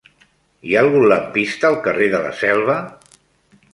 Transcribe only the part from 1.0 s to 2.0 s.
lampista al